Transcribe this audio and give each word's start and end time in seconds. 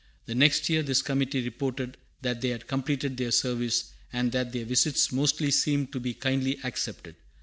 The 0.25 0.33
next 0.33 0.67
year 0.67 0.81
this 0.81 1.03
committee 1.03 1.43
reported 1.43 1.95
that 2.23 2.41
they 2.41 2.49
had 2.49 2.65
completed 2.65 3.17
their 3.17 3.29
service, 3.29 3.91
"and 4.11 4.31
that 4.31 4.51
their 4.51 4.65
visits 4.65 5.11
mostly 5.11 5.51
seemed 5.51 5.91
to 5.93 5.99
be 5.99 6.15
kindly 6.15 6.57
accepted. 6.63 7.17